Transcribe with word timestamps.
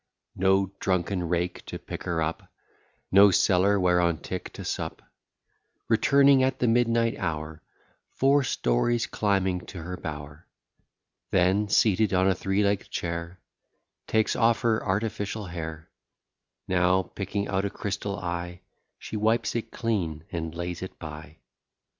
No 0.35 0.71
drunken 0.79 1.29
rake 1.29 1.63
to 1.67 1.77
pick 1.77 2.05
her 2.05 2.23
up, 2.23 2.49
No 3.11 3.29
cellar 3.29 3.79
where 3.79 3.99
on 4.01 4.17
tick 4.17 4.51
to 4.53 4.65
sup; 4.65 5.03
Returning 5.89 6.41
at 6.41 6.57
the 6.57 6.67
midnight 6.67 7.15
hour, 7.19 7.61
Four 8.15 8.41
stories 8.43 9.05
climbing 9.05 9.59
to 9.67 9.83
her 9.83 9.97
bower; 9.97 10.47
Then, 11.29 11.69
seated 11.69 12.13
on 12.15 12.27
a 12.27 12.33
three 12.33 12.63
legg'd 12.63 12.89
chair, 12.89 13.41
Takes 14.07 14.35
off 14.35 14.61
her 14.61 14.83
artificial 14.83 15.45
hair; 15.45 15.91
Now 16.67 17.03
picking 17.03 17.47
out 17.47 17.63
a 17.65 17.69
crystal 17.69 18.17
eye, 18.17 18.61
She 18.97 19.15
wipes 19.17 19.55
it 19.55 19.69
clean, 19.69 20.23
and 20.31 20.55
lays 20.55 20.81
it 20.81 20.97
by. 20.97 21.37